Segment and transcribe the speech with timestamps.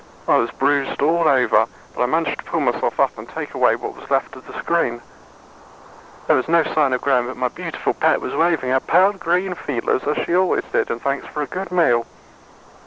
[0.27, 3.75] I was bruised all over, but I managed to pull myself up and take away
[3.75, 4.99] what was left of the screen.
[6.25, 9.53] There was no sign of Gremm, but my beautiful pet was waving her pearl green
[9.53, 12.07] feelers as she always did in thanks for a good meal.